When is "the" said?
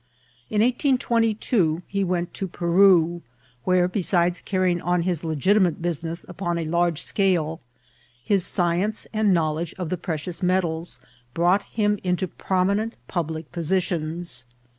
9.91-9.97